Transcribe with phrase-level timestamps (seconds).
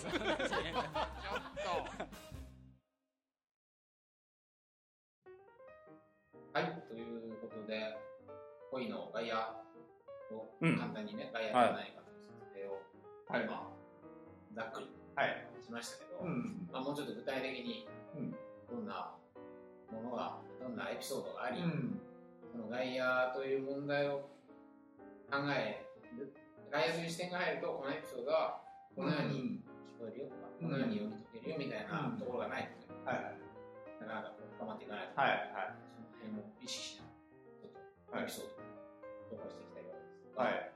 [0.00, 0.18] ちょっと
[6.52, 7.98] はいということで
[8.70, 9.36] 恋の外野
[10.36, 12.32] をうん簡単にね、外野が何かという説
[12.64, 12.80] 明を、
[13.28, 13.80] はいまあ
[14.54, 14.86] ざっくり
[15.16, 15.46] はい。
[15.62, 16.66] しましたけど、うん。
[16.72, 17.86] まあ、もうちょっと具体的に
[18.16, 18.30] うん
[18.70, 19.12] どんな
[19.92, 22.00] ものがどんなエピソードがあり、うん。
[22.50, 24.30] その外野という問題を
[25.30, 25.86] 考え
[26.18, 26.32] る
[26.70, 28.62] 外野という視点が入るとこのエピソードは
[28.96, 29.60] このように
[30.00, 33.36] 聞こえるよとか、うんこのように読み解けるよみたいなところがないと、はい。
[34.00, 35.52] なかなか深まっていかないと、はい。
[35.92, 37.04] その辺を意識し
[38.08, 40.40] ながらちょっとはいエピソードを紹介していきたいと思います。
[40.40, 40.72] はい。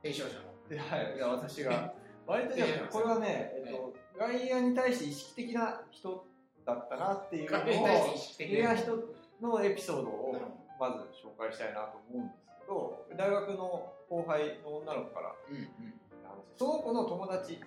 [0.00, 1.16] 提唱者ので、はい。
[1.16, 1.92] いや、私が、
[2.28, 6.24] 割とねいやいや、これはね、えっと、外野に対して意識的な人
[6.64, 9.04] だったなっていうのを、外野に対して意識的な的な人
[9.40, 10.36] のエピソードを
[10.80, 15.98] まず紹介したいなと思うんですけど、大学の後輩の女の子からうんうん
[16.28, 17.60] 話その子の友達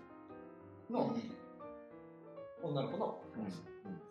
[0.91, 1.31] のうん
[2.63, 3.59] 女の子の話です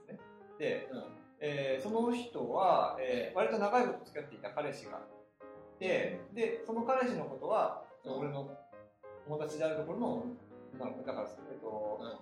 [0.08, 0.18] ね。
[0.58, 1.04] で、うん
[1.42, 5.00] えーその人は、えー割と長いこと付き合っていた彼氏が
[5.78, 8.18] いて、で、その彼氏のことは、うん。
[8.18, 8.50] 俺の
[9.26, 10.24] 友達であるところの
[10.74, 12.18] 女の子、だから、えっと、うん。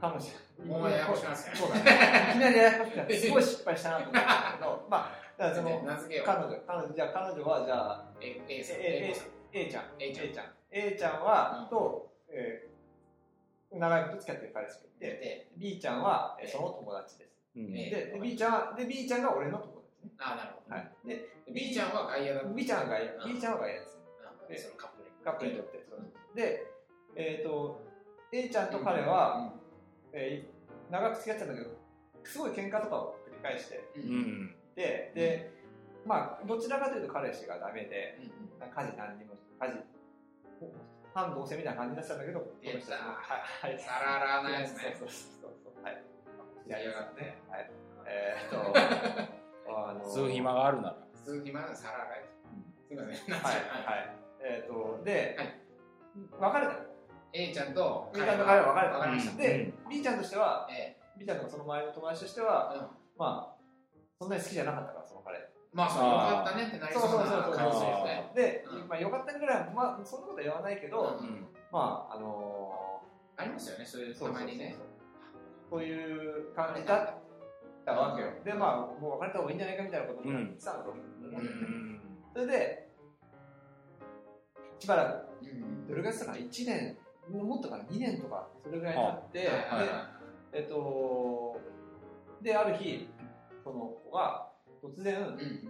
[0.00, 0.90] 彼女。
[0.90, 1.80] ややこしくなってるそうだね。
[2.30, 5.70] いきなりややこしくなって、 すごい失敗したなと思ったんだけど、 まあ、だからその、
[6.24, 10.46] 彼女、彼女、じゃあ彼女は、じゃあ、A, ちゃん、A ちゃん。
[10.70, 11.68] A ちゃん、は、うん。
[11.68, 12.67] と、えー
[13.72, 17.38] 長いこと付き合ってる彼氏がいて、で B ちゃんは、その友達です。
[17.54, 20.12] で、で B ちゃんは、で、B ちゃんが俺の友達ね。
[20.18, 20.92] あなるほど、はい。
[21.06, 23.34] で、で B ちゃんは外野だ B ちゃんが外野、うん。
[23.34, 23.98] B ちゃんは外野です。
[24.48, 25.78] でそのカップルカップルにとって。
[25.78, 26.34] うん。
[26.34, 26.66] で、
[27.16, 27.80] えっ、と、
[28.32, 29.52] A ちゃんと彼は、
[30.12, 30.58] えー
[30.90, 31.76] 長く付き合ってたんだけど、
[32.24, 33.84] すごい喧嘩とかを繰り返して。
[33.96, 34.02] うん。
[34.02, 35.52] ううんんいて、で、
[36.06, 38.70] まあ、どちらかというと彼氏がダメで、うん。
[38.70, 39.84] 家事何にも、家事、
[41.18, 43.78] 半同棲みたいな感じになってたんだけど、この人ははい、はい。
[43.82, 45.82] サララーのやつねそうそうそうそう。
[45.82, 45.98] はい。
[46.68, 47.42] やりやがってね。
[47.50, 47.70] はい。
[48.06, 48.72] えーっと、
[49.74, 54.16] あの吸う暇があるなら鈴木までサララーやつすいませんはい、はい。
[54.40, 55.36] えーっと、で、
[56.38, 56.88] 別れたの。
[57.34, 62.86] A ちゃんと A ちゃんと彼は別れた別れましたで、B ちゃんとしては、え B ちゃんとかその周りの友達としては、えうん
[63.18, 63.58] まあ、
[64.18, 65.57] そんなに好きじゃなかったから、その彼。
[65.72, 68.32] まあそうよかったねってなりそうな感じですね。
[68.34, 68.88] で、うん。
[68.88, 73.02] まあ、よかったぐらい、まあ、そんなことは言わないけど、うんまあ、あの
[73.36, 74.76] ありますよねそういうー、たまにね。
[75.70, 77.14] そういう感じだっ
[77.84, 78.28] たわけよ。
[78.44, 81.04] で、まあ、もう別れた方がいいんじゃないかみたいなことを言ってたんだと思う
[82.32, 82.88] それで、
[84.78, 86.96] しばらく、うんどれぐらいしたかな ?1 年、
[87.30, 89.50] もっとかな ?2 年とか、それぐらい経って、で、
[90.52, 91.60] えっと、
[92.42, 93.08] で、ある日、
[93.64, 94.47] その子が
[94.82, 95.68] 突然、いうんうん。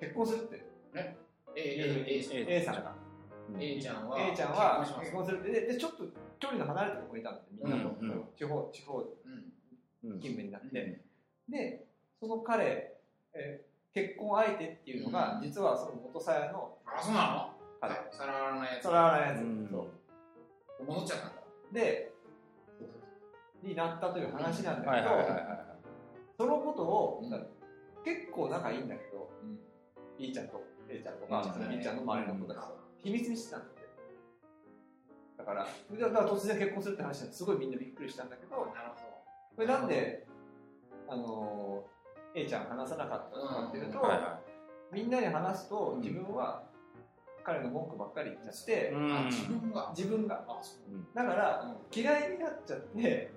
[0.00, 0.64] 結婚するって、
[0.94, 1.16] A
[1.56, 2.94] A A A さんが。
[3.58, 6.04] A ちゃんは A ちゃんは結婚し結婚するって、で、でちょっと
[6.38, 8.24] 距離の離れたところにいたんだって、みんなと、うんうん。
[8.36, 11.86] 地方、地方勤務になって、うんで、
[12.20, 12.96] その彼、
[13.34, 15.42] えー結婚相手っていうのが、うん。
[15.42, 17.48] 実はその元さやのあそうな
[17.80, 17.94] 彼。
[17.94, 18.82] のサララーのやつ。
[18.82, 19.68] それはやつ、うん。
[19.70, 19.88] そ
[20.80, 20.84] う。
[20.84, 21.42] 戻っちゃったんだ。
[21.72, 22.12] で、
[23.62, 25.66] になったという話なんだけど、はいはいはいはい。
[26.36, 27.46] そのことを、うん
[28.06, 29.58] 結構仲いいんだけど、うん
[30.18, 33.76] B ちゃんと A ちゃんとか、A ちゃんね B ちゃんの周りの子たちと秘密にしてたんだって。
[35.36, 39.04] だから、だから突然結婚するって話なんですごいみんなびっくりしたんだけど、なるほ
[39.56, 40.24] これなんで、
[41.08, 44.40] あのー A ちゃん話さなかったのかっていうと、はいは
[44.92, 46.00] みんなに話すとうん。
[46.00, 46.62] 自分は
[47.44, 49.92] 彼の文句ばっかり言っちゃって、いどあ自分が？
[49.96, 50.44] 自分が。
[50.48, 50.94] あそう。
[50.94, 51.06] うん。
[51.14, 53.30] だから、うん嫌いになっちゃって、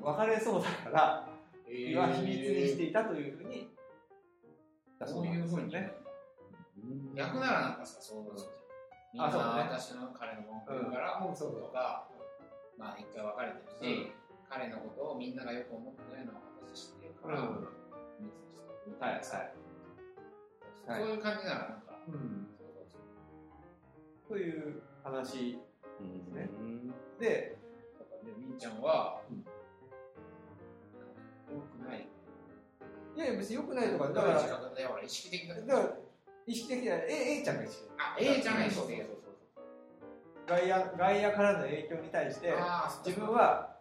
[0.00, 1.28] 別れそうだから、
[1.70, 3.70] えは秘密にしていたというふうに、
[5.06, 5.92] そういうふうにね。
[7.14, 8.48] 役ならなんかさそうそうそう
[9.12, 11.36] みんな私の彼の文句からうん。
[11.36, 12.08] そうとか
[12.78, 14.12] まあ一回別れてるし
[14.48, 17.68] 彼のことをみんながよく思ってないのは私知ってるからうん。
[18.18, 19.22] 秘密にしてい、はい。
[20.86, 22.46] そういう感じならなんかうん。
[24.28, 25.58] そういう話
[26.00, 26.34] うん。
[26.34, 26.48] ね
[27.18, 27.58] で、
[28.38, 29.20] みーちゃんは
[33.18, 35.90] いやいや別に良くないとか、だだかからら、だから意識的だだから
[36.46, 37.90] 意識的な、A, A ちゃんが意識的。
[37.98, 39.66] あ A ちゃんが意識的だそうそうそう
[40.46, 42.54] 外野外野からの影響に対して、
[43.04, 43.74] 自分は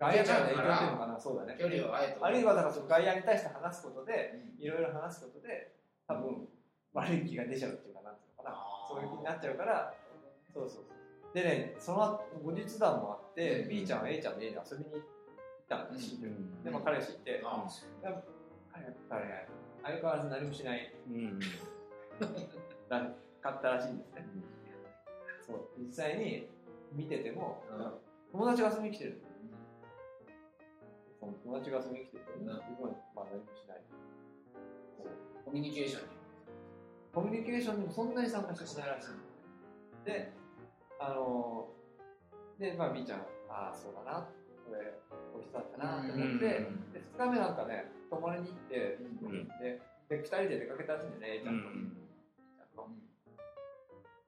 [0.00, 1.56] 外野からの影響っていうのかな、そうだね。
[1.60, 4.64] 距離をあえてあるいはだからその外野に対して話すことで、うん。
[4.64, 5.76] いろいろ話すことで、
[6.08, 6.48] 多分
[6.94, 8.94] 悪い気が出ちゃうっていうかなんていうのかな、あー。
[8.94, 9.92] そういう気になっちゃうから、
[10.54, 11.34] そうそうそう。
[11.34, 13.68] でね、その後後日談もあって、うん。
[13.68, 15.02] B ちゃんは A ちゃんの家に遊びに行っ
[15.68, 16.18] たんですよ。
[16.24, 16.64] うん。
[16.64, 17.42] でも彼氏いて、
[18.72, 19.48] あ彼やっぱりね、
[19.82, 20.94] 相変わらず何もしない。
[21.08, 21.40] うん
[22.88, 23.10] だ
[23.40, 24.26] かったらしいんですね。
[25.46, 25.68] そう。
[25.78, 26.48] 実際に
[26.92, 27.92] 見てても、うん。
[28.32, 29.22] 友達が遊びに来てる。
[31.18, 32.46] その友達が遊びに来てるけど、うん。
[32.46, 33.80] 自分はまあ何もしない。
[35.44, 36.02] コミュニケーション。
[36.02, 36.08] に
[37.12, 39.08] コミュニケーションにもそんなに参加してないらしい。
[40.04, 40.32] で、
[40.98, 41.68] あの
[42.58, 44.28] で、まあ、みーちゃん、ああ、そうだな、
[44.66, 44.94] これ、
[45.34, 49.80] 美味しそうだったなと思って、で、うん2日目なんかね、泊まりに行って、うんで、
[50.10, 51.68] で2人で出かけたんですよね、A ちゃんと。
[51.68, 51.96] うん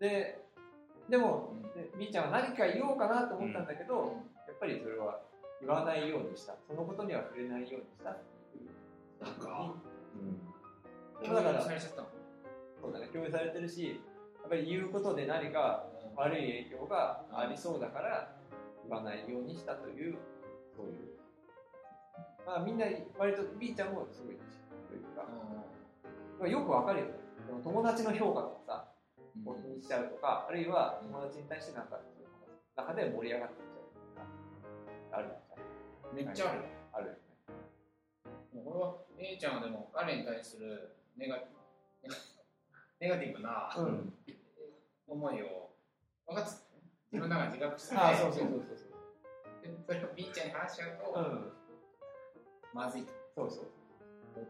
[0.01, 0.41] で、
[1.09, 4.17] でも、うんでみーちゃんは何か言おうかなと思ったんだけど、
[4.49, 5.21] やっぱりそれは
[5.61, 6.57] 言わないようにした。
[6.67, 8.19] そのことには触れないようにしたっ
[8.53, 8.71] ていう。
[9.25, 9.75] なんか
[11.23, 11.63] だから
[12.81, 14.01] そうだね、共有されてるし、
[14.43, 15.87] やっぱり言うことで何か
[16.17, 18.37] 悪い影響がありそうだから
[18.87, 20.17] 言わないようにしたという、
[20.77, 21.24] そういう。
[22.47, 22.87] まあみんな、
[23.19, 25.27] 割と B ちゃんもすごいというか、
[26.39, 27.13] まあよくわかるよね。
[27.63, 28.89] 友達の評価とかさ、
[29.45, 32.01] を気にしちゃうとか、あるいは友達に対してなんか、
[32.77, 34.25] 中で盛り上がっていっちゃう
[35.11, 35.29] とか、ある
[36.15, 36.61] めっちゃある
[36.93, 37.19] あるよね。
[38.65, 41.37] これは A ちゃんはでも彼に対するネガ
[43.01, 44.13] ネガティブなうん。
[45.07, 45.71] 思いを
[46.27, 46.83] 分かってたね
[47.13, 48.95] 自分の中で自覚しててああ、そうそうそうそう
[49.63, 51.13] でそれを B ちゃんに話しちゃうと。
[51.15, 51.53] うん。
[52.75, 53.67] まずいとそうそう。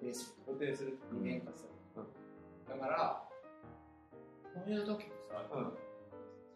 [0.01, 0.99] 露呈する予定する。
[1.13, 2.09] 二面化する、うん
[2.67, 3.23] だから
[4.55, 5.65] そういう時ってさ、うん。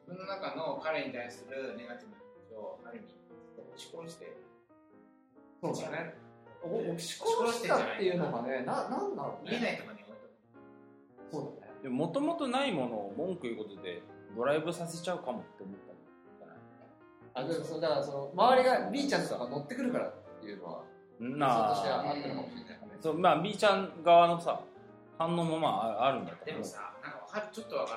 [0.09, 3.07] 自分の中の彼に対するネガティブな気持ちをある意味
[3.69, 4.35] 押し殺して
[5.61, 6.15] そうだね。
[6.65, 9.53] お押し殺したっていうのがね、な、なんだろうね？
[9.53, 11.73] 見えないところに置いとくそうだね。
[11.83, 14.03] でももともとないものを文句言うことで
[14.35, 15.77] ドライブさせちゃうかもって思っ
[17.35, 20.83] たあ、でもそうだからその、周りが B ちゃんとかが乗ってくるからっていうのは、
[21.21, 22.15] なあ。
[23.01, 24.61] そうまあ B ちゃん側のさ
[25.19, 26.59] 反応もまああるんだけど。
[26.59, 27.97] でもさなんか分かるちょっと分か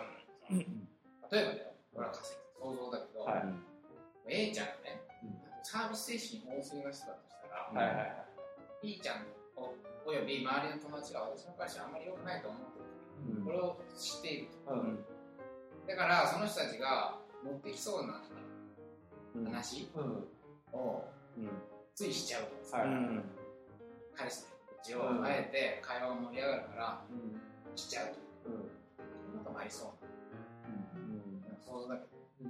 [0.49, 0.63] るの
[1.31, 3.43] 例えばだよこれは仮説想像だけど、はい
[4.27, 8.25] A ちゃんがね、うんサービス精神旺盛な人だとしたら、うんはいはいはい。
[8.81, 9.25] B ちゃん
[9.55, 9.73] お
[10.05, 13.45] および周りの友達が私の会社あんまり良くないと思ってるうん。
[13.45, 14.73] これを知っていると。
[14.73, 14.99] うん。
[15.87, 18.21] だからその人たちが持ってきそうな
[19.35, 19.45] うん。
[19.45, 20.27] 話うん。
[20.73, 21.05] を
[21.37, 21.49] うん
[21.95, 23.23] ついしちゃうとさ、はいうん
[24.15, 24.47] 彼氏の
[24.83, 27.41] 口をあえて会話が盛り上がるからうん。
[27.77, 28.07] しちゃう
[28.43, 28.55] とうん。
[28.55, 28.57] い
[29.35, 30.05] うこともありそう
[30.67, 32.07] うんな想像だけど
[32.41, 32.47] うん。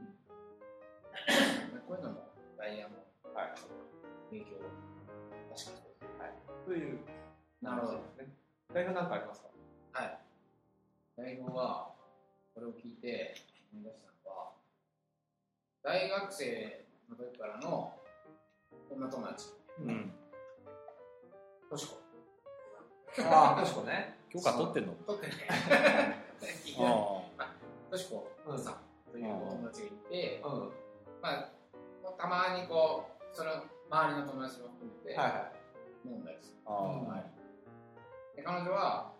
[1.87, 2.27] こういうのも
[2.57, 2.95] ダイヤも
[3.33, 3.53] はい。
[4.31, 4.59] 影響を
[5.55, 6.35] 確かに
[6.65, 6.99] という。
[7.61, 8.33] なるほどね。
[8.73, 9.49] 代表なんかありますか？
[9.93, 10.17] はい。
[11.17, 11.91] 代表は、
[12.55, 13.35] これを聞いて
[13.73, 14.51] 思い出したのは、
[15.83, 17.93] 大学生の時からの
[18.95, 19.47] 女友達、
[19.79, 20.13] うん
[21.69, 21.97] としこ。
[23.23, 24.17] ああ、としこね。
[24.29, 24.93] 許可取ってんの？
[25.07, 25.33] 撮ってね。
[26.65, 26.93] いきなり
[27.37, 27.47] あ
[27.89, 28.75] としこうんさん
[29.11, 30.51] というお友達がいて、うん。
[30.51, 30.67] は
[31.21, 35.51] まあ、たまにこう、その周りの友達も含めていは
[36.05, 36.57] 飲んだりする。
[36.65, 37.25] ああはい
[38.35, 39.11] で彼女は、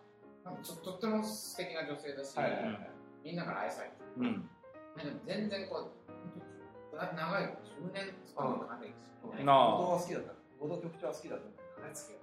[0.44, 2.38] なんかちょとっても素敵な女性だし、い。
[2.38, 2.90] はいはいはい。
[3.24, 4.04] みんなから愛されてる。
[4.16, 4.48] うん
[4.96, 6.51] でも全然こう、な
[6.92, 9.44] 長いこと、10年とかの関係ですよね。
[9.44, 9.78] なあ。
[9.78, 10.32] は好きだった。
[10.32, 10.36] は
[10.68, 11.44] 好きだった。
[11.82, 12.22] 大好きよ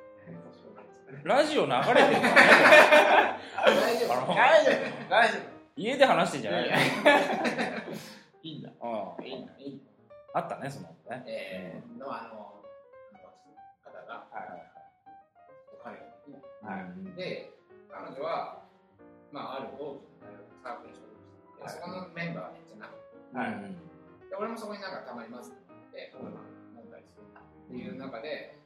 [1.24, 3.40] ラジオ流れてるからね。
[3.66, 4.36] 大丈夫。
[4.36, 5.10] 大丈夫。
[5.10, 5.40] 大丈
[5.76, 6.82] 家で話してんじゃないいやい
[8.44, 8.48] 夫。
[8.48, 8.70] いいんだ。
[8.82, 9.80] あいいのいいの
[10.34, 11.24] あったねそのね。
[11.26, 12.62] えー、のあの、
[13.14, 13.34] あの
[13.84, 14.50] 方が、はい
[16.62, 17.18] はい。
[17.18, 17.50] で、
[17.90, 18.62] 彼女は、
[19.32, 23.89] まあ、ある大きな大学のサークルに所属してそこのメンバーはめっちゃ仲良いはい
[24.30, 28.60] で、俺もそこになんかたまに混ぜてもらって、飲んだりするっていう中で、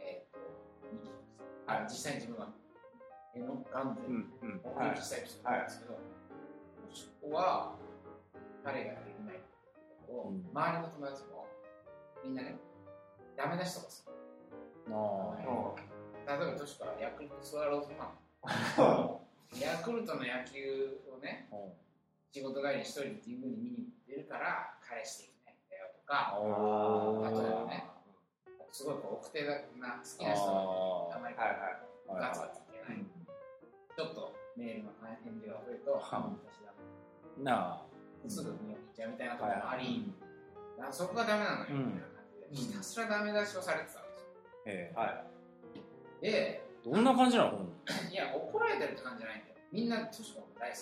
[0.00, 1.02] えーっ
[1.66, 2.48] と、はい、実際に自分は、
[3.34, 4.60] 絵のガンで、うんうん。
[4.64, 5.98] 目撃したりするんですけど、
[6.92, 7.76] そこは
[8.64, 9.40] 彼ができない
[10.06, 10.48] ことを、うん。
[10.52, 11.46] 周りの友達も
[12.24, 12.56] みんなね、
[13.36, 14.12] ダメ出しとかする。
[14.90, 15.34] あ
[16.26, 19.20] 例えば、としかヤクルトスワローズファン。
[19.60, 21.54] ヤクルトの野球をね、あ
[22.32, 26.42] 仕事帰りに一人で神宮に見に行ってるから、彼氏できないんだよとか、あ
[27.32, 27.84] 例えばね
[28.72, 31.34] すごいこう奥手な好きな人はあまり。
[31.34, 33.02] ガツガツいけない。
[33.02, 36.02] ちょっとメールの返事が増えると、はい
[36.44, 36.72] 私だ
[37.42, 37.88] なあ
[38.28, 40.12] すぐ見送っちゃうみたいなところもあり、
[40.78, 44.28] あそこがダメなのよみたいな感じで、ひたすらダメ出しをされてたんですよ。
[44.66, 45.24] ええは
[46.20, 46.26] い。
[46.30, 47.66] で、どんな感じなの？
[48.12, 49.56] いや、怒られてるって感じじゃないんだよ。
[49.72, 50.80] みんな、トシコも大好き。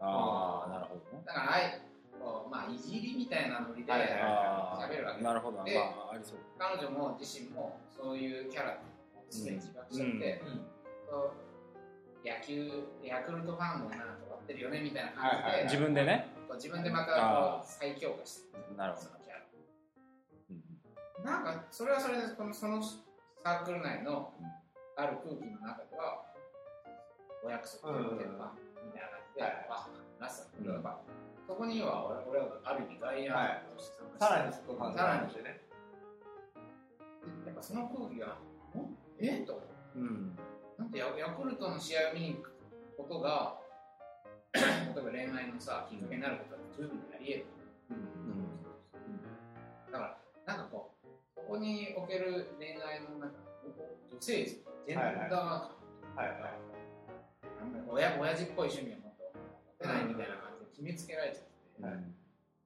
[0.00, 1.22] ああなるほどね。
[1.24, 1.80] だから、あい
[2.50, 5.58] まあ、いじりみたいなノリで喋るわけあなるほど。
[5.58, 10.42] まであありそう彼女も自身もそういうキャラっていうのをすでに自覚しちゃって、
[12.24, 16.28] 野球、ヤクルトファンもなんか終わってるよねみたいな感じで、自分でね。
[16.54, 19.04] 自分でまた再強化してるなるほど。
[19.06, 19.44] そのキャラ。
[21.24, 24.32] なんかそれはそれでこのそのサークル内の
[24.96, 26.24] ある空気の中では
[27.44, 29.66] お約束でみたいなはい。
[29.70, 29.88] あ
[30.20, 30.84] 話すうん。
[31.46, 33.34] そこには俺俺はある意味外野
[33.74, 35.60] として参加さらにそこ考えましてね。
[37.46, 39.40] やっぱその空気がんえ？
[39.46, 39.60] と。
[39.94, 40.36] うん。
[40.78, 42.52] なんでヤヤクルトの試合を見に行く
[42.96, 43.58] ことが
[44.54, 47.46] 例えば恋愛のさきっかけになることは十分にあり得る。
[49.92, 50.04] だか
[50.46, 53.36] らなんかこうここにおける恋愛のなんか
[54.10, 54.50] 女性像
[54.86, 55.38] ジェンダー感
[56.14, 56.32] はいはい。
[57.72, 59.07] なんか親親父っぽい趣味をもっと持て
[59.88, 62.04] ないみたいな感じで決めつけられちゃって、はい。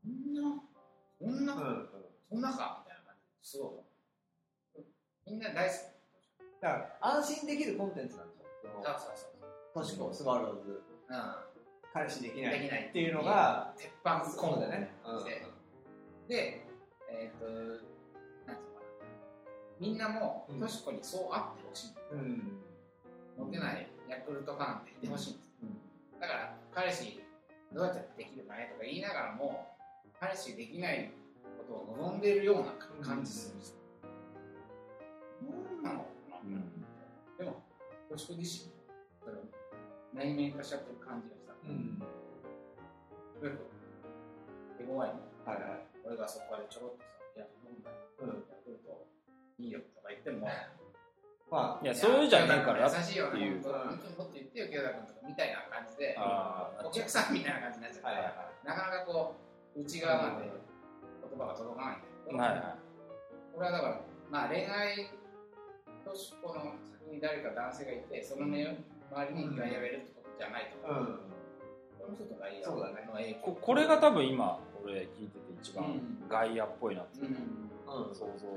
[0.02, 0.62] そんな
[1.18, 1.54] そんな。
[2.28, 2.40] そん。
[2.40, 3.84] なかみたいな感じすご
[4.76, 4.82] い
[5.26, 5.92] みんな大好き
[6.60, 8.48] だから安心できるコンテンツなんですよ。
[8.62, 9.32] そうそうそう
[9.74, 10.82] トシコ、スワローズ、う
[11.92, 12.86] 彼氏できんない。
[12.88, 14.92] っていうのが、鉄板コンそうだね。
[16.28, 16.66] でで
[17.10, 18.84] えっ、となんつうのかな。
[19.80, 20.60] みんなもうん。
[20.60, 21.94] トシコにそうあってほしい。
[22.12, 22.62] うん。
[23.50, 26.20] ないヤクルトファンって言ってほしいんです、うん。
[26.20, 27.20] だから彼氏
[27.72, 29.68] どうやってできるかねとか言いながらも
[30.18, 31.12] 彼氏できない
[31.68, 32.72] ことを望んでいるような
[33.04, 33.70] 感じするんです。
[33.72, 33.78] よ、
[35.82, 36.84] なんなのかな、うん。
[37.38, 37.62] でも
[38.08, 38.72] トシコ自身
[39.22, 39.44] それを
[40.14, 42.02] 内面化しちゃってる感じがした、うん。
[44.78, 45.86] 手強いのはいはい。
[46.04, 47.04] 俺がそこでちょろっとさ
[47.36, 48.28] 「いや飲んだうん。
[48.28, 49.06] ヤクルト
[49.58, 50.46] いいよ」とか言っても
[51.52, 53.60] まいやそういうじゃねえから優しいよっていう。
[53.60, 58.64] 本当にもっと言ってよ清田君とかみたいな感じでああお客さんみたいな感じになっちゃって、あ、はいはい。
[58.64, 59.36] なかなかこ
[59.76, 62.48] う内側まで言葉が届かないんだけど、はい。
[62.56, 62.76] は
[63.52, 64.00] これはだから
[64.32, 65.12] まあ恋愛
[66.08, 68.72] としこの先に誰か男性がいてその目周
[69.28, 71.20] りに外野がいるってことじゃないと思う、うん。
[72.00, 73.04] この人と外野そうだね。
[73.04, 76.24] の影響ここれが多分今俺聞いてて一番うん。
[76.32, 78.14] 外野っぽいなってうんうん。
[78.16, 78.48] 想像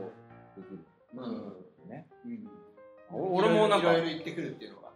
[0.56, 0.80] できる。
[1.12, 1.92] うん。
[1.92, 2.08] ね。
[2.24, 2.48] うん。
[2.48, 2.75] お
[3.12, 4.90] 俺もなんかいろいろ言ってくるっていうのが。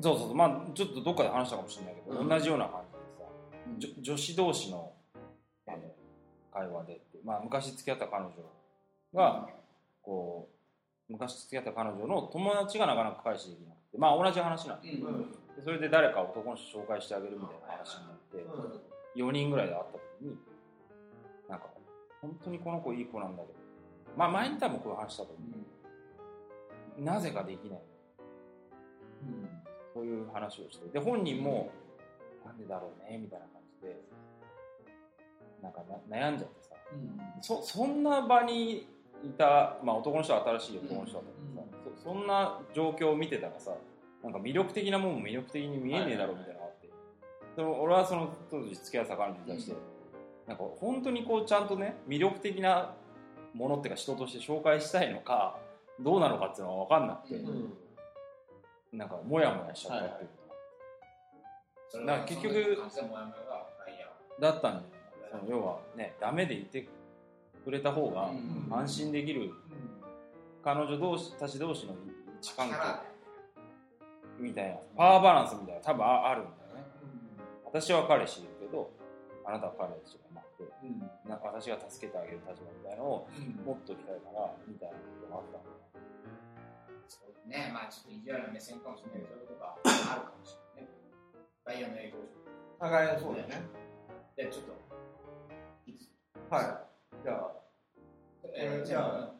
[0.00, 0.34] そうそうそう。
[0.34, 2.28] まあちょっとどっかで話したかもしれないけど、うん。
[2.28, 2.82] 同じような感
[3.78, 4.92] じでさ、女子同士の
[5.66, 5.78] あの
[6.52, 8.32] 会話でって、まあ、昔付き合った彼女
[9.14, 9.48] が
[10.02, 10.48] こ
[11.08, 15.06] う昔付き合った彼女の友達がなかなか彼氏できなくてまあ同じ話なんでうん。
[15.06, 15.30] うん。
[15.56, 20.36] でそれで誰か男の人紹介してあげるみたいな話になって、4人ぐらいで会った時に
[21.48, 21.66] なんか
[22.20, 23.64] 本当にこの子いい子なんだけど。
[24.16, 25.63] まあ前に多分こういう話したと思う
[26.98, 27.78] なぜかできない。
[29.92, 30.88] そういう話をして。
[30.92, 31.70] で本人も
[32.44, 34.00] なんでだろうねみたいな感じで
[35.62, 36.74] なんかな悩んじゃってさ。
[37.40, 38.86] そそんな場に
[39.24, 43.72] いた、まあ、男の人は新しい男の人だったけどさ、そそんな状況を見てたらさ
[44.22, 46.88] なんか魅力的なもんも魅力的に見えねえだろうみたいなのがあって、
[47.56, 49.76] でも俺はその当時付き合ってた彼女に対して、
[50.46, 52.94] なんか本当にこうちゃんとね魅力的な
[53.54, 55.58] ものっていうか人として紹介したいのか
[56.00, 57.72] どうなのかっていうのは分かんなくて、うん。
[58.92, 62.12] なんかモヤモヤしちゃったっていうか。
[62.12, 62.78] ら結局
[64.40, 64.82] だったんじゃない
[65.30, 66.88] その要はねダメでいて
[67.64, 68.74] くれた方がうん。
[68.76, 69.52] 安心できる
[70.64, 71.96] 彼女同士たち同士の位
[72.38, 72.74] 置関係
[74.38, 76.84] みたいなパワーバランスみたいな多分ああるんだよね。
[77.64, 78.90] 私は彼氏いるけど
[79.44, 80.18] あなたは彼氏
[80.66, 83.28] がいなんか私が助けてあげる立場みたいなのを
[83.64, 85.64] 持っときたいからみたいなことがあったの。
[87.08, 87.70] そうね。
[87.72, 90.92] まあちょっと意地悪な目線かもしれないけどそういうことがあるかもしれないね。
[91.64, 92.16] 外野の影響
[92.80, 93.62] あ、外野そうだね。
[94.36, 97.22] でちょっとはい。
[97.22, 97.52] じゃあ、
[98.56, 99.34] えーじゃあ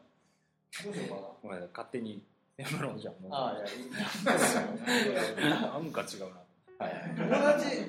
[0.83, 1.21] どうしようかな。
[1.43, 2.23] ごめんなさい勝手に
[2.57, 3.13] 専門のじゃん。
[3.21, 3.91] もうああ、いや、いい。
[5.51, 6.41] なんか違うな。
[6.85, 7.15] はい。
[7.15, 7.87] 友達、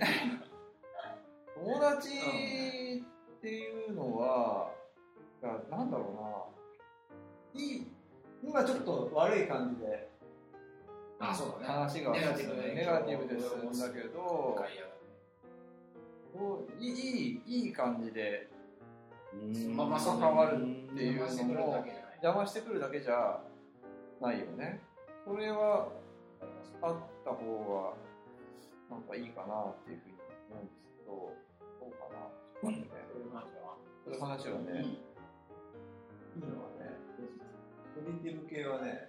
[1.54, 2.08] 友達
[3.46, 4.72] っていうのは、
[5.70, 6.50] なんだろ
[7.54, 7.86] うな、いい、
[8.42, 10.08] 今ちょっと悪い感じで。
[11.20, 11.74] あそうだね。
[11.74, 14.58] 話がネガティブネガティブですんだけど。
[16.80, 18.48] いい、いい感じで。
[19.76, 21.86] まあまあ関わるっていうのも
[22.20, 23.40] 邪魔してくるだけじゃ
[24.20, 24.80] ないよね。
[25.24, 25.86] それは
[26.82, 27.94] あった方
[28.90, 30.14] がなんかいいかなっていうふうに
[30.50, 31.12] 思うんですけど、
[31.80, 32.95] どうかな。
[34.16, 34.80] いう話はね、
[36.34, 36.96] いいのはね、
[37.94, 39.08] ポジティブ系はね、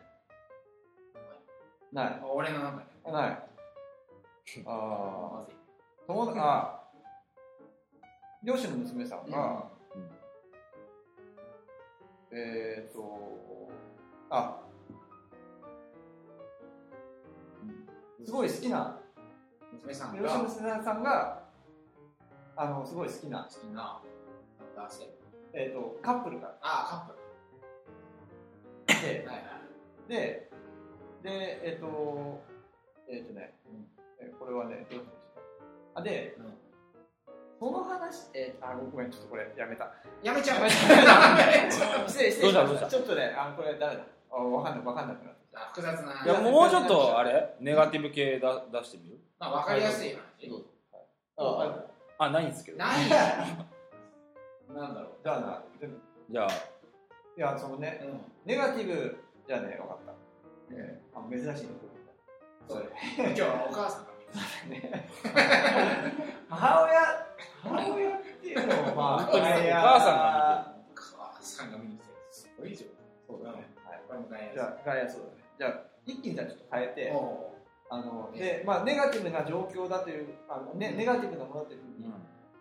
[1.94, 2.08] ない。
[2.22, 3.48] あ俺の中でない。
[4.66, 5.56] ああ、まずい
[6.06, 6.84] 友達、あ、
[8.44, 9.72] 両親の娘さんが、
[12.32, 12.38] うん。
[12.38, 13.70] えっ、ー、と、
[14.30, 14.62] あ、
[18.26, 19.00] すごい好きな、
[19.72, 21.44] 娘さん両親のがさんが、
[22.58, 24.02] あの、すごい好きな、きな
[24.78, 25.10] 男性。
[25.54, 27.12] えっ、と、カップルがあ
[28.88, 30.10] カップて、 はいはい。
[30.10, 30.50] で、
[31.24, 32.40] で、えっ、と、
[33.10, 33.56] えっ、とね、
[34.20, 35.18] えこれはね、どうしまし
[35.96, 36.54] たあ、で、うん。
[37.60, 39.92] その話、えー、あ、ごめん、ちょっとこれやめた。
[40.22, 40.62] やめちゃう。
[40.62, 40.70] やめ
[42.08, 42.88] 失礼、失礼しまどうしたどうした？
[42.88, 44.04] ちょっとね、あのこれ誰だ。
[44.30, 46.24] あ、わかんない、わかんなくなっあ複雑な。
[46.24, 47.56] いやもうちょっとあれ？
[47.60, 49.18] ネガティブ系だ出してみる？
[49.40, 50.66] まあわかりやすい話。
[51.36, 51.44] た。
[51.44, 51.86] あ、
[52.20, 52.78] あないんですけど。
[52.78, 52.88] ない
[54.78, 55.96] なんだろじゃあな、でも。
[56.30, 56.50] じゃあ。
[56.50, 56.52] い
[57.40, 58.20] や、そのね、ううん。
[58.46, 59.18] ネガティブ
[59.48, 60.14] じゃね、わかった。
[60.72, 61.74] えー、あ珍しいの
[62.68, 62.86] それ。
[63.18, 64.08] 今日はお母さん
[66.50, 67.26] 母親、
[67.64, 69.40] 母親っていうのも、まあ、お母
[70.00, 72.86] さんがお母さんが見に来てすごい状
[73.28, 73.70] そうだね。
[73.86, 74.02] はい。
[74.08, 75.34] これもじゃあ、ガイアそうだね。
[75.58, 77.54] じゃあ、一気にじゃあちょっと変えて、お
[77.90, 82.10] あの、で、まあ、ネガティブな状況だという、あのね、ネガティブなものというふうに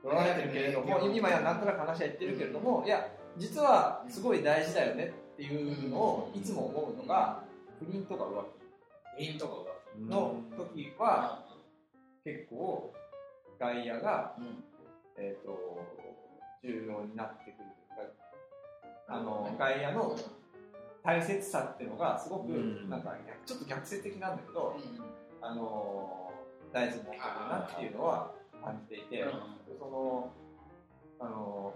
[0.06, 7.42] 捉えてるけれども、今やなんとなく話は言ってるけれども、いや、実はすごい大事だよねっていうのをいつも思うのが、
[7.80, 8.44] 不倫とか浮
[9.16, 9.54] 不倫とか
[10.08, 11.44] の時は、
[12.24, 12.94] 結構、
[13.58, 14.64] 外野が、うん。
[15.18, 15.80] えっ、と、
[16.62, 18.12] 重要になってくるというか、
[19.08, 20.16] あの、外野の
[21.02, 22.90] 大切さっていうのがすごく、うん。
[22.90, 23.14] なんか、
[23.46, 25.26] ちょっと逆説的なんだけど、うん。
[25.40, 26.32] あの
[26.72, 28.32] 大事なことだなっていうのは
[28.66, 29.30] 感じていて、うん。
[29.78, 30.32] その、
[31.20, 31.72] あの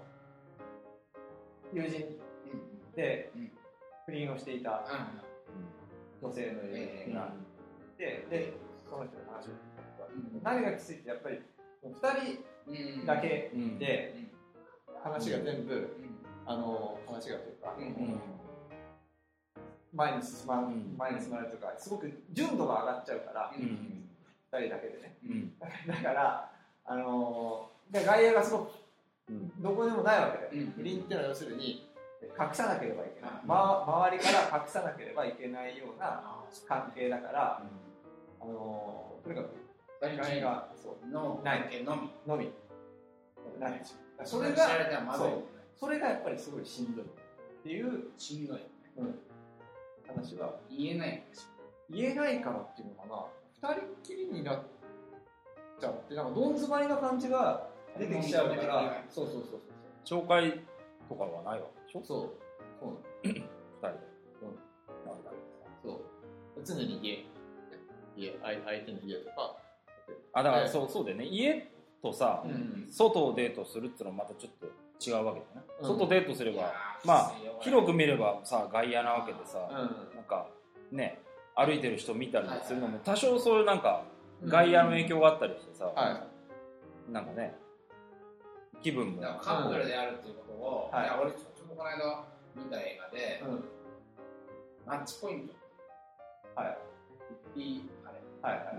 [1.72, 2.18] 友人
[2.50, 2.92] うん。
[2.96, 3.50] でうん。
[4.06, 4.84] 不倫をしていた
[6.20, 6.74] 女性の友
[7.06, 7.32] 人が
[7.94, 8.54] いて、で、
[8.90, 9.54] その人の話を聞い
[9.96, 10.42] たうん。
[10.42, 11.38] 何がきついってやっぱり、
[11.84, 11.92] 2
[12.66, 14.26] うん人だけうんで
[15.04, 15.90] 話が全部、うん。
[16.44, 17.76] あの話がというか、
[19.92, 23.62] 前に進ま、ん前に進まれるというか、すごく純度が上がっちゃうから、うん。
[23.62, 24.06] うん
[24.52, 25.16] 2人だけでね。
[25.22, 25.52] うん。
[25.86, 26.49] だから、
[26.90, 28.72] あので外野がすごく
[29.30, 29.62] うん。
[29.62, 30.72] どこでもないわけで、うん。
[30.72, 31.88] 不倫っていうのは要するに
[32.22, 33.48] 隠さなければいけない、うん。
[33.48, 37.62] ま、周りから隠さなければいけないようなあ関係だから、
[38.40, 39.50] あのとにかく
[40.00, 41.84] 外野がそうのない。
[41.84, 42.10] のみ。
[42.26, 42.50] のみ
[43.60, 43.82] ない。
[44.24, 44.68] それが
[45.76, 47.08] それがやっぱりすごいしんどいっ
[47.62, 48.58] ていうしんどい。
[48.58, 49.14] よね
[50.08, 50.56] 話は。
[50.68, 51.22] 言えない
[51.88, 53.06] 言えないからっていうのか
[53.62, 53.74] な。
[53.74, 54.64] 二人っきりになっ
[55.80, 57.66] ちゃってなんかどん詰まりの感じが
[57.98, 59.60] 出てきちゃうからないそうそうそう
[60.22, 60.60] 紹介
[61.08, 62.02] とかはないわけでしょ？
[62.04, 62.30] そう。
[62.80, 62.90] そう。
[63.24, 63.48] そう二人で。
[63.82, 63.88] うん。
[65.06, 65.30] なんだ
[65.82, 66.00] そう。
[66.64, 67.26] 常に家。
[68.16, 69.56] 家相相手の家とか。
[70.32, 71.24] あだからでそうそうだよね。
[71.26, 71.68] 家
[72.02, 72.86] とさうん。
[72.90, 74.66] 外をデートするっていうのはまたちょっと
[75.10, 75.66] 違うわけだね。
[75.80, 75.88] うん。
[75.88, 79.84] 外デートすればーまあ広く見ればさ外野なわけでさうな
[80.22, 80.46] んか
[80.92, 81.20] ね
[81.54, 84.09] 歩いてる人見たりするのも多少そういうなんかん
[84.44, 86.26] 外野の影響があったりしてさは
[87.10, 87.54] なんかね
[88.82, 89.20] 気分も。
[89.20, 91.04] カップルであるっていうことを、はい。
[91.04, 92.24] いや俺ちょっとこの間
[92.56, 93.64] 見た映画で、うん。
[94.86, 95.54] マッチポイント。
[96.54, 96.64] は
[97.56, 97.60] い。
[97.60, 98.18] いいあれ。
[98.40, 98.76] はいはい。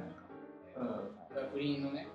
[0.77, 0.87] うん。
[0.87, 2.07] これは不倫のね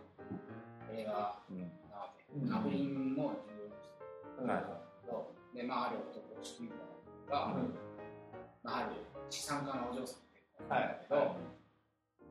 [0.93, 2.53] 映画うんなわけ、うん。
[2.53, 4.03] あ不倫も重要にして
[4.41, 4.47] うん。
[5.57, 7.75] でまあある男主人公が、うん。
[8.65, 8.97] まあ、ある
[9.31, 11.37] 資産家のお嬢さんと結婚はいだけど、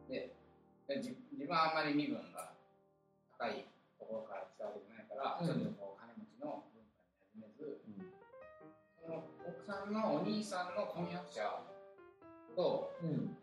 [0.09, 0.34] で
[0.87, 2.53] でじ自分はあんまり身分が
[3.37, 3.65] 高い
[3.97, 5.49] ところから来たわけじゃないから、うん。
[5.49, 7.01] ちょっとこう金持ちの文化
[7.33, 7.81] に馴染めず、
[9.01, 11.41] その奥さんのお兄さんの婚約者
[12.53, 13.33] とうん。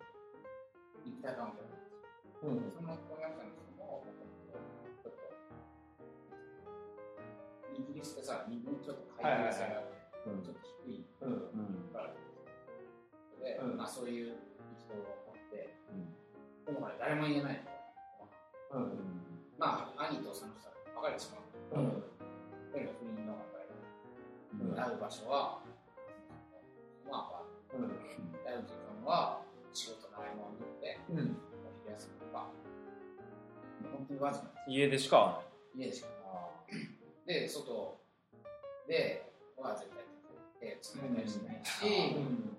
[1.03, 1.75] 肉体関係を
[2.47, 2.71] うん。
[2.71, 4.07] その婚約者の人も
[5.03, 5.35] ちょっと
[7.75, 11.51] イギリスってさ身分ちょっと階級性があって、うんちょっと低いうん。
[11.59, 11.91] うん。
[11.91, 12.15] から
[13.43, 13.77] で、うん。
[13.77, 14.39] まあそういう
[14.79, 15.22] 人を
[16.71, 17.65] もこれ誰も言えない。
[18.71, 18.95] とうん。
[19.59, 22.03] まあ兄とその人は別れてしまううん。
[22.71, 23.67] とにかく不倫の関係
[24.61, 24.77] うん。
[24.77, 25.59] 会う場所は、
[27.11, 27.89] まあ、うん。
[28.45, 29.41] 会う時間は
[29.73, 31.17] 仕事の合間を縫って、うん。
[31.17, 32.47] お昼休みとか、
[33.91, 35.41] 本当にわずか家でしか
[35.77, 36.09] 家でしか
[37.27, 38.01] で、外
[38.87, 40.05] では絶対
[40.61, 42.57] 手つないだりしないし、うん。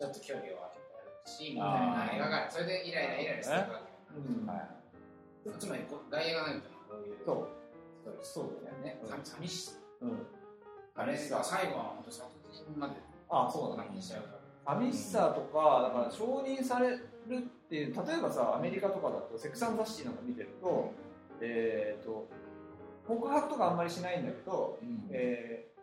[0.00, 0.93] ちょっと距離を空けて
[1.26, 2.10] し、みたいな。
[2.14, 2.50] 映画が。
[2.50, 4.18] それでイライライライラしてるわけ。
[4.18, 4.46] うん。
[4.46, 5.58] はい。
[5.58, 7.16] つまり外野がないとこういう。
[7.24, 7.64] そう。
[8.22, 8.84] そうだよね。
[8.84, 9.72] ね、寂寂しさ。
[10.02, 10.26] うん。
[10.94, 12.94] あれが最後は本当殺人まで。
[13.28, 13.90] あそうだね。
[14.66, 20.92] 寂しさとか、だから承認されるっていう、例えばさ、アメリカとかだと、セクサン雑誌なんか見てると、
[21.40, 22.28] えー、と
[23.06, 24.78] 告白とかあんまりしないんだけど、
[25.10, 25.73] えー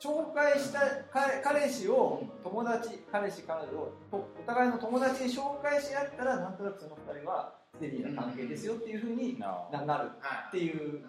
[0.00, 0.80] 紹介した
[1.10, 9.46] 彼彼氏を友達、彼氏、彼女をとお互いの友達に紹介し合ったら、なんとなくその二人はステディな関係ですよっていうふうにな
[9.80, 9.86] る。
[10.20, 11.02] はっていうい。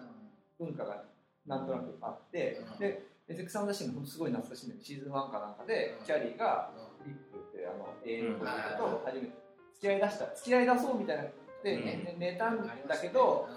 [0.58, 1.04] 文化が
[1.46, 2.78] なんとなくあって、うん。
[2.78, 6.70] でエセクサンダーシーンのすごい懐かしいんだけどシーズン1かなんかで、キャリーが
[7.04, 9.32] リップってあの永遠のと初めて
[9.74, 11.24] 付き合い出した付き合い出そうみたいな
[11.62, 13.48] で、寝たんだけど、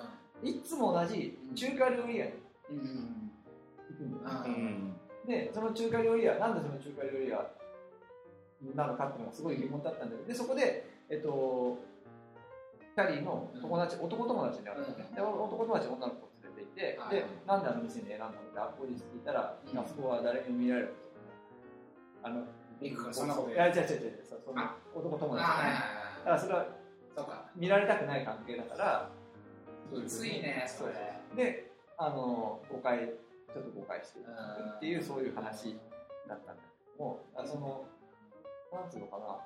[0.44, 2.32] いつも同じ中華料理屋に
[2.72, 4.22] 行くん。
[4.24, 5.01] だよ、
[5.32, 7.48] でその中華料理屋なんでその中華料理屋
[8.76, 11.80] なのかっていうのがすごい疑問だったんだけどでそこでえっと
[12.94, 17.16] キャリーの友達、男友達に会ったのね、で男友達女の子を連れていて、はい。
[17.16, 19.80] でなんであの店に選んだのってあ後日聞いたら、うん。
[19.80, 20.94] あそこは誰にも見られる
[22.22, 22.44] あの
[22.82, 24.76] ビッグがそんなこといや違う違う違うそそのあ。
[24.94, 26.66] 男友あ達ねーだからそれは
[27.16, 27.46] そうか。
[27.56, 29.10] 見られたくない関係だから
[29.96, 30.66] きついね。
[30.68, 30.94] それ。
[31.38, 33.10] であの誤解
[33.54, 35.78] ちょっと誤解してるうんっていうそういう話
[36.28, 37.86] だったんだけどもあその
[38.72, 39.40] なんつうのかな。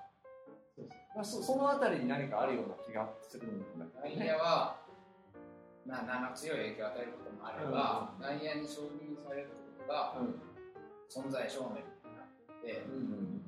[0.46, 0.90] そうそう。
[1.16, 4.34] まあそそのあたりに何かあるような気がするんだ外けどね。
[4.34, 4.78] 野は、
[5.86, 10.42] まあ、なんか強い影響を与えることもあれば、外野に承認されることがうん。
[11.10, 13.42] 存在証明になって、うん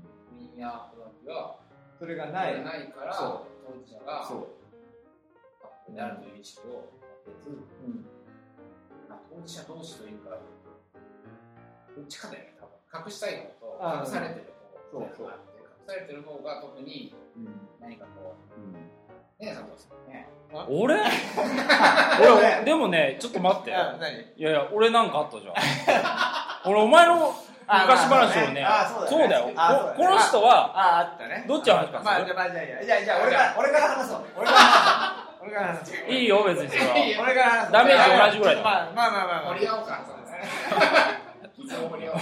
[0.56, 1.60] 国やプロ野球は
[2.00, 2.54] それがこない。
[2.56, 4.36] れないから、そ当事者がそ
[5.90, 5.94] う。
[5.94, 6.90] であるという意識を
[7.26, 7.56] 持てず、うん。
[7.56, 8.17] まあ、
[9.42, 10.32] 当事者同士というか、
[11.96, 13.06] どっちかだよね、多分。
[13.06, 14.54] 隠したい方とあ隠されてる
[14.92, 17.48] 方そうそうがあって、隠されてる方が特にうん。
[17.80, 20.28] 何かこう、ね、佐藤さんね。
[20.70, 20.96] 俺？
[20.98, 23.70] 俺でもねちょっと待って。
[23.70, 25.54] いやいや俺なんかあったじゃん。
[26.72, 27.36] 俺お前の
[27.68, 28.66] 昔話をね
[29.08, 29.46] そうだよ。
[29.46, 29.52] こ
[29.98, 34.22] この人はどっちの話かまあじじゃあじゃあ俺から話そう。
[34.38, 35.27] 俺から話そう
[36.10, 41.78] いいよ別にそれはいいよ俺から話そうダメージ同じぐらいだまあまあまあまあまあ盛り合おうか、そうですね。
[41.78, 42.18] そう盛り合おう。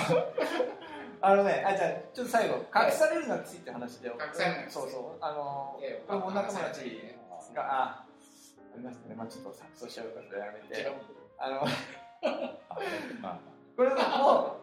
[1.22, 4.10] あのね、あ、じゃあ、ちょっと最後、隠されるなきついって話で。
[4.10, 5.26] 隠されるそうそう。
[5.26, 7.02] あのええ、これも女友達
[7.56, 9.16] が、あ、ありましたね。
[9.16, 10.92] まあちょっと錯綜しちゃうからやめて。
[11.40, 11.66] あの、
[13.22, 13.40] ま
[13.76, 14.58] これも、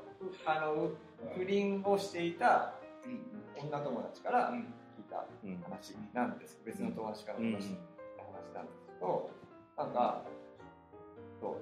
[0.47, 0.91] あの、
[1.35, 2.75] 不倫をしていた
[3.57, 4.63] 女友達から聞い
[5.11, 5.25] た
[5.65, 6.61] 話なんです。
[6.65, 7.39] 別の友達から
[9.03, 10.23] 話なんか、
[11.41, 11.57] そう。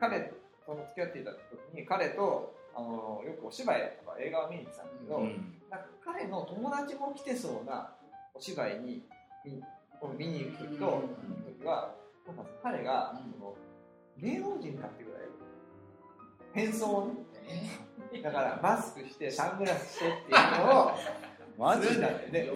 [0.00, 0.34] 彼と
[0.66, 5.54] 付き合っていた時に、彼と、あのよくお芝居とか映画を見に行ってたんだけど、うん。
[5.70, 7.92] なんか彼の友達も来てそうな
[8.34, 9.02] お芝居に
[10.16, 11.02] 見に行く時と、
[11.58, 11.94] 時は
[12.26, 13.32] なんか彼が、うん。
[13.32, 13.54] その
[14.20, 15.22] 芸能人かってぐらい
[16.52, 20.92] 変装をねだからマスクしてサングラスしてっていうのを
[21.58, 22.52] マジするんだで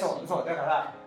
[0.00, 1.03] そうそうだから逆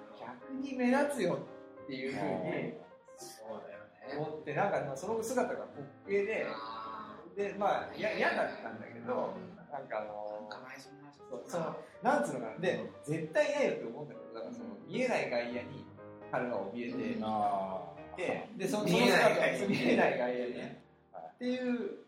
[0.61, 1.39] に目立つよ
[1.83, 2.73] っていうふうに
[3.17, 3.79] そうだよ
[4.13, 4.17] ね。
[4.17, 5.69] 思ってなんかまあその姿が滑
[6.07, 9.33] 稽であでまあいや嫌だったんだけど
[9.71, 12.59] なんかあのか前そのなんつうのかな。
[12.59, 15.85] で絶対嫌よって思うんだけどだからその見えない外野に
[16.31, 20.53] 彼が怯えて、あででその見えない外野その姿見えない外野に。
[20.55, 20.83] ね
[21.35, 22.07] っていう。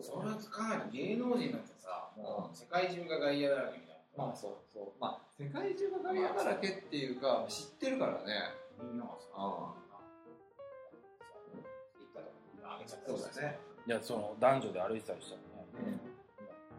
[0.00, 0.40] それを考
[0.72, 3.89] える芸能人なんてさ、もう世界中が外野だらけみたいな。
[4.16, 5.00] まあそうそう。
[5.00, 8.54] まあ世界中が外野だらけっていうか知ってるからね。
[8.82, 9.74] みんながさ、あ
[11.52, 12.62] ツイッターとかみん。
[12.62, 13.58] な上げちゃったそうだね。
[13.86, 15.98] いやその男女で歩いてたりしたらね。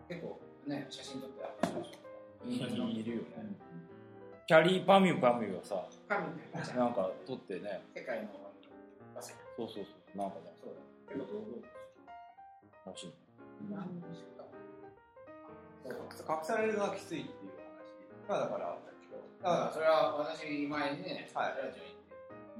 [0.08, 1.98] 結構ね、写真撮ってアップして
[2.46, 3.28] る人とかいるよね。
[4.48, 5.88] キャリーパミュパミュがさ
[6.76, 7.82] なんか撮ってね。
[7.96, 8.28] 世界の
[9.56, 10.17] そうそうそう。
[10.17, 10.52] なんかね。
[10.60, 10.74] そう。
[10.74, 11.63] だ結構堂々
[12.86, 13.13] らしい
[13.70, 14.40] 何もしてた
[15.89, 17.52] 隠されるのはきついっていう
[18.28, 18.39] 話。
[18.39, 21.56] がだからあったけどだからそれは私前にね、はい。
[21.65, 21.98] ラジオに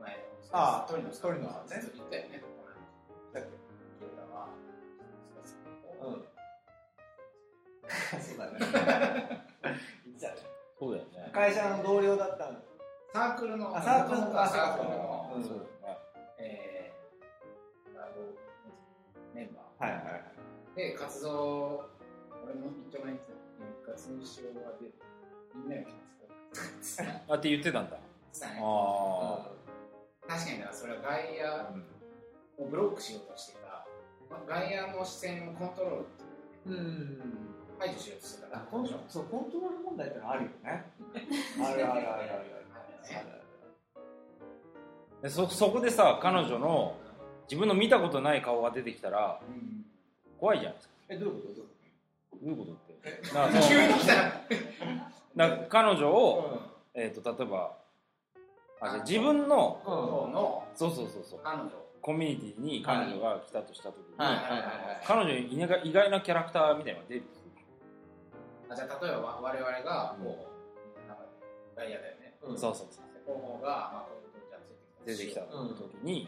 [0.01, 2.41] 前のああ鳥野さん鳥野さんねずっと言ったよね。
[3.34, 4.47] だっけケイタは
[6.03, 6.25] うん
[8.21, 8.57] そうだね。
[8.60, 8.79] 言って
[10.19, 10.36] たね
[10.79, 11.29] そうだよね。
[11.31, 12.60] 会社の同僚だったんだ。
[13.13, 14.31] サークルのあサークルの。
[14.34, 15.99] サークルのうんそうだよね。
[16.39, 18.12] えーあの
[19.36, 19.84] メンバー。
[19.86, 20.23] はいはいはい。
[20.75, 21.86] で活動
[22.43, 24.91] 俺も一丁前に言ってた活動しようがで
[25.56, 27.95] みんなが来ます あって言ってたんだ。
[27.95, 28.01] か
[28.41, 29.47] らねあ
[30.27, 31.71] 確かにだからそれは外あ
[32.58, 33.86] 野をブロックしようとしてた、
[34.30, 36.04] まあ、外野の視線をコントロールっ
[36.63, 36.77] ていう。
[36.77, 37.47] うん。
[37.80, 40.86] 排除しようとしてたあコンそうコントロール問題ってのあるよね。
[41.65, 42.45] あるあるあるあるある
[45.21, 46.95] でそそこでさ彼女の
[47.43, 49.86] 自分の見たことない顔が出てきたらうん。
[50.39, 50.93] 怖いじゃないですか。
[51.10, 51.70] えどういうこと？
[52.41, 53.21] どういうことって。
[53.34, 54.13] だからそ 急のに来た。
[54.13, 56.60] だから彼女とを、
[56.93, 57.77] えー、と例えば
[58.82, 59.91] あじゃあ自分の方
[60.27, 61.39] のそうそうそうそう。
[61.43, 61.69] 彼女。
[62.01, 64.15] コミュニティに彼女が来たとした時に、
[65.06, 67.23] 彼女に意外意外なキャラクターみたいなのが出る
[68.71, 70.47] あじゃあ例えばわ我々がこ
[71.06, 71.23] う、なんか
[71.75, 72.38] 外野だよね。
[72.41, 72.58] うん。
[72.58, 74.62] そうそうそうで広報が、まあ、こういうじゃあ
[75.06, 76.27] 出てきたうん時に、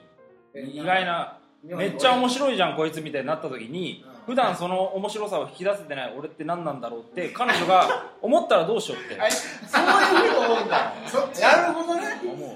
[0.54, 4.14] で意外なめっちゃ面白いじゃんこいつみたいになった時に、うん。
[4.26, 9.22] 普段その面白さを引き出せてない俺って何なんだろうって 彼女が思ったらどうしようって。
[9.22, 10.94] あそういうふうに思うんだ。
[11.42, 12.22] なるほどね。
[12.26, 12.50] 思う。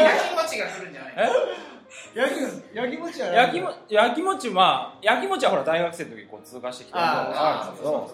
[0.00, 1.78] 焼き餅が来るんじゃないえ？
[2.14, 8.10] 焼き焼き餅は焼きも焼き餅まあ焼き餅はほら大学生の時こう通過してきたあるんだけど。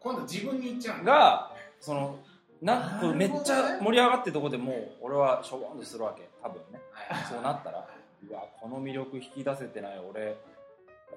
[0.00, 2.16] 今度自分に言っちゃうがその
[2.62, 6.28] ななるほどねめっちゃ盛り上がってるとこでもう俺はしょぼんとするわけ。
[6.42, 6.80] 多分ね。
[6.92, 7.24] はい。
[7.24, 7.86] そうなったら
[8.28, 10.36] うわこの魅力引き出せてない俺。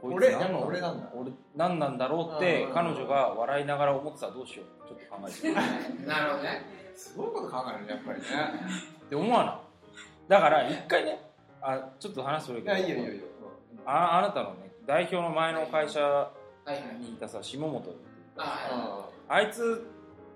[0.02, 1.12] こいつ俺何俺なんだ。
[1.14, 2.74] 俺何なんだろうってうん。
[2.74, 4.88] 彼女が笑いながら思ってたらどうしよう。
[4.88, 5.54] ちょっと考えてっ
[6.08, 6.62] なるほどね。
[6.96, 8.26] すごいこと考えるねやっぱりね。
[9.10, 9.56] て思わない。
[10.28, 11.20] だから一回ね
[11.62, 12.72] あちょっと話それけど。
[12.72, 13.26] やいいよいいよいいよ
[13.86, 16.32] ああなたのね代表の前の会社
[17.00, 17.84] にいたさ下本
[18.38, 19.86] あはあいつ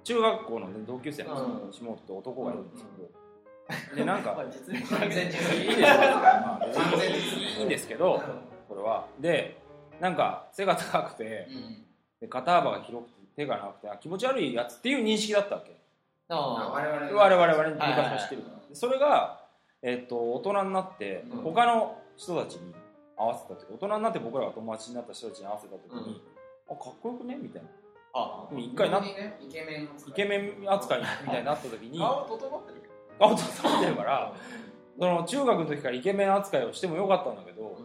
[0.03, 1.73] 中学校の、ね、同級生なんですよ、うん。
[1.73, 3.09] 下本って男がいるんですけど、
[3.95, 5.87] でなんか完全実いいですよ、
[6.19, 7.17] まあ、別完全に
[7.59, 8.21] いいんですけど
[8.67, 9.05] これは。
[9.19, 9.57] で
[9.99, 11.85] なんか背が高くてうん。
[12.21, 15.75] で肩幅が広くて手がなくてあ気持ち悪いやつっていう認識だったわけ。
[16.29, 18.67] ああ我々我々昔も知ってるから。
[18.67, 19.39] でそれが、
[19.81, 21.41] えっと大人になってうん。
[21.41, 22.73] 他の人たちに
[23.15, 26.21] 合わせた時大人になって僕らが友達になった人たちに合わせた時に、
[26.69, 27.35] あかっこよくね？
[27.35, 27.69] みたいな。
[28.13, 28.47] あ。
[28.55, 29.01] 一回なイ
[29.49, 32.86] ケメン扱いみたいになった時に顔整ってる
[33.19, 34.33] 顔整ってるから
[34.99, 37.77] その中学の時からイケメン扱いをしてもよかったんだけど、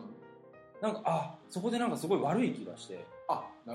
[0.81, 3.05] なんかあそこでなんかすごい悪い気がしてね。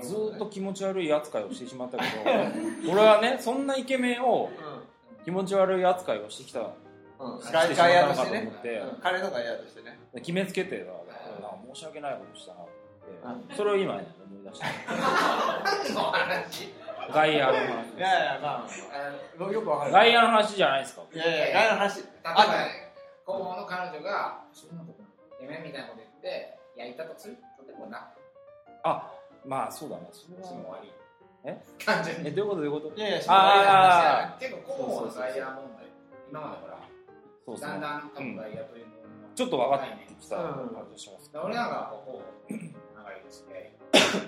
[0.00, 4.50] ーっと気持ち悪い扱いをしてしまったけど 俺はねそんなイケメンを
[5.24, 7.36] 気持ち悪い扱いをしてきたうん。
[7.36, 8.96] うんして外しまったの野としてねかと思って、うん。
[9.00, 9.98] 彼の外野としてね。
[10.14, 13.54] 決めつけてたか申し訳ないことしたなって。
[13.54, 14.66] それを今ね思い出した。
[15.64, 16.68] 何の話
[17.12, 18.66] 外野の話いやいやま
[19.46, 21.02] あよくわかる外野の話じゃないですか。
[21.12, 21.96] いやいや外野の話。
[21.96, 22.44] 例えば
[23.24, 25.02] 高校の彼女がそんなこと
[25.44, 27.36] イケメンみたいなこと言って焼いたとする？
[27.58, 28.08] とでもな
[28.84, 29.10] あ
[29.46, 30.08] まあそうだね。
[30.12, 30.92] それはその終わり
[31.44, 31.58] え？
[31.84, 32.28] 感じに。
[32.28, 32.56] えどういうこと？
[32.56, 35.86] どういうこといやいやあ結構高校の外野問題。
[36.30, 36.78] 今までほら
[37.46, 41.30] そうそうだんだん多分外野というものがちょっと分かってきた感じがします。
[41.32, 42.68] 俺なんかこう流れ
[43.24, 43.78] てして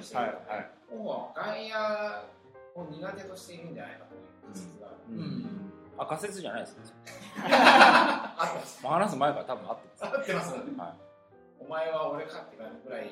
[0.02, 0.70] してはいはい
[2.74, 5.18] を苦手としているんじゃないかという仮説があるうん。
[5.20, 5.72] うん。
[5.98, 6.76] あ仮説じゃないです
[8.82, 10.04] 話す前から多分あってます。
[10.16, 10.54] 合ってます。
[10.54, 10.94] は
[11.60, 13.10] お前は俺かってなるぐらい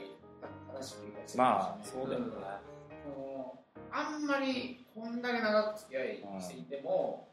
[0.75, 2.27] 正しく理解してるまあそうだよね。
[3.91, 7.29] あんまりこんだけ長く付き合いしていても、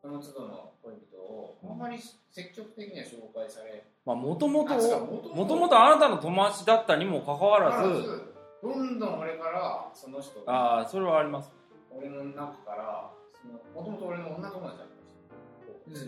[0.00, 1.98] その都度の恋人をあんまり
[2.30, 8.33] 積極的には紹介されまあもともともともとあなたの友達だったにもかかわらず
[8.64, 11.52] どんどん俺からその人がああそれはあります。
[11.90, 13.10] 俺の中から
[13.76, 16.06] もともと俺の女友達だったんです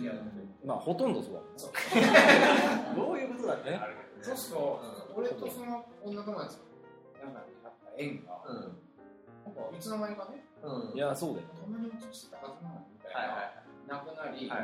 [0.65, 1.71] まあほとんどそうだそう。
[2.97, 3.81] どういうことだっけえ
[4.23, 4.81] そうすると、
[5.15, 6.57] 俺とその女友達
[7.23, 8.79] の中にあった縁が、うん
[9.45, 10.97] なんかいつの間にかね、うん。
[10.97, 11.49] いやそうだよ。
[11.61, 13.35] たまに落ちしてたはずなのにみたいはいは
[13.87, 14.57] な、なくなり、向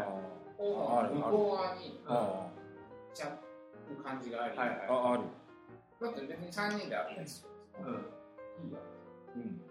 [0.57, 2.51] こう側にああ行っ
[3.13, 3.29] ちゃ
[4.01, 4.69] う感じがあり、はい。
[4.71, 5.23] はいああある。
[6.01, 8.67] だって別に3人で会ったりするうん。
[8.67, 8.79] いいよ。
[9.37, 9.63] うん。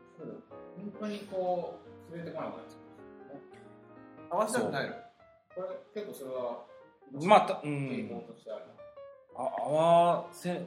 [0.78, 1.80] 本当にこ
[2.12, 4.90] う、連れてこなくなっちゃ合わせたくない。
[5.56, 6.66] これ結構それは、
[7.28, 8.66] まあたう傾向んとしてある。
[9.36, 10.66] あ合わせ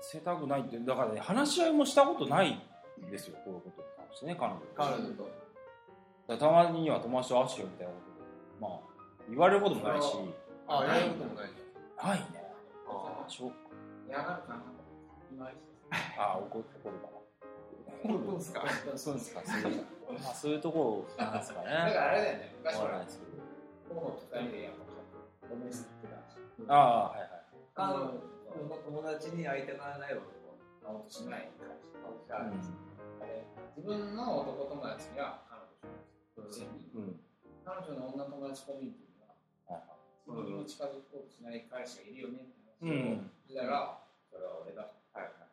[0.00, 2.60] せたくないってだからね話し合いもしたことない
[3.00, 5.28] んですよこういうことに関してね彼女彼女と。
[6.38, 8.80] たまには友達と会わせてよみたいなことまあ
[9.28, 10.06] 言われることもないし。
[10.68, 11.50] あやることもない。
[11.96, 12.52] ないね。
[12.88, 13.52] あしょ
[14.08, 14.62] 嫌がるかな。
[15.32, 15.50] 今
[16.18, 17.08] あ怒怒るか
[18.02, 18.62] 本当ですか？
[18.64, 19.42] なそうですか。
[19.46, 19.84] そういう
[20.22, 23.24] まあそういうところなんですかだかねらあれだよね、昔からないですけ
[23.94, 23.94] ど。
[24.00, 24.78] 候補と二人でやっぱ、
[25.52, 26.36] おめすってたし。
[26.68, 27.30] ああはいはい。
[27.74, 30.24] 彼女の友達に会いたがらない男
[30.82, 32.28] 会おうとしない感じ。
[32.32, 33.44] あうあれ
[33.76, 37.20] 自分の男友達が彼女しに、んうん
[37.64, 39.20] 彼女の女友達コミュニティに
[39.68, 39.82] は、
[40.26, 42.88] 自分に近づこうとしない彼氏がいるよねってうん。
[42.88, 44.82] 話をしたら、それは俺だ。
[44.82, 44.88] は
[45.20, 45.47] いはい。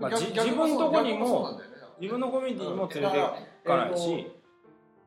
[0.00, 1.58] まあ自分のとこにもね
[2.00, 3.34] 自分のコミュニティにも連れてだ
[3.64, 4.32] 行かないし、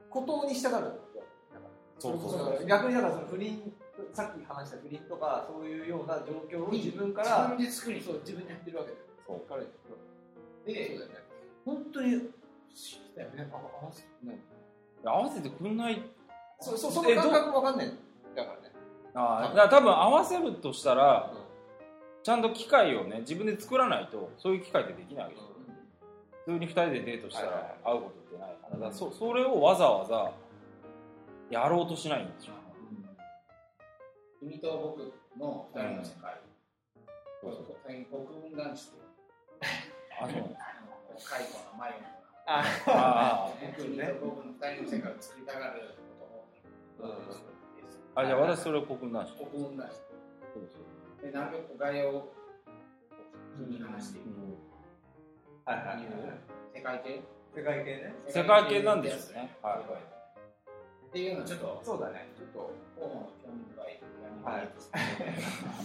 [0.10, 0.70] 孤島に従う
[1.98, 2.64] そうそうそそう。
[2.64, 3.74] う逆にだからその不倫
[4.14, 9.04] さっき話した不倫とかそういうような状況をう自分か自ら分で作りそう自分で言ってるわけだよ。
[9.26, 9.42] そう。
[9.50, 9.68] 彼に
[10.66, 11.16] で、そうだよね。
[11.66, 12.12] 本当に
[13.16, 13.50] だよね。
[13.52, 14.40] あ合わせね
[15.04, 16.02] 合わせてくんない。
[16.60, 17.98] そそその感覚わかんないん
[18.36, 18.72] だからね。
[19.16, 21.34] ああだから多分合わせるとしたら
[22.24, 25.50] ちゃんと機会をね自分で作らないとそういう機会ってできないわけですよ
[26.46, 28.70] 普通に2人でデートしたら会うことってないから。
[28.72, 30.32] だからそそれをわざわざ
[31.50, 32.54] やろうとしないんですよ。
[34.40, 36.36] 君と僕の二人の世界。
[37.42, 39.00] そうそう最近国分あそう。
[40.20, 41.96] 北海道のマヨン
[42.46, 45.96] ああ僕の二人の世界を作りたがる
[47.00, 47.16] ことを
[48.16, 50.04] あじゃあ私それ国分男子国分男子そう
[50.54, 52.34] そうでなるべく概要を
[53.56, 54.28] 普通に話していく
[55.66, 55.96] はいは
[56.76, 57.22] 世界系？
[57.56, 58.14] 世界系ね。
[58.28, 59.56] 世界系なんですよね。
[59.62, 62.28] はいっていうのちょっとそうだね。
[62.36, 64.02] ちょっと興味深い
[64.44, 64.70] はい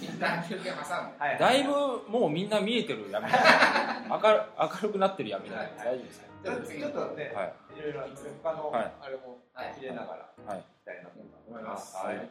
[0.05, 1.71] 一旦休憩挟んではいだいぶ
[2.09, 3.27] もうみんな見えてる闇
[4.11, 6.21] 明る明るくなってる闇なんで大丈夫です。
[6.23, 7.55] かちょっとちょっとね、はい。
[7.79, 8.01] いろいろ
[8.43, 8.93] 他のはい。
[9.03, 9.75] あれもはい。
[9.79, 10.59] 入れながらはい。
[10.59, 10.63] い。
[10.63, 11.97] きたいなと思います。
[12.05, 12.31] はい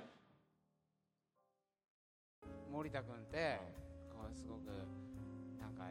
[2.78, 3.60] 森田君って
[4.14, 4.68] こうすごく
[5.60, 5.90] なんか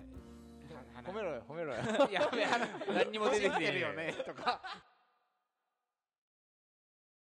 [1.11, 1.81] 褒めろよ褒めろよ。
[2.09, 2.49] いやいや
[2.95, 4.63] 何にも出てきてるよねとか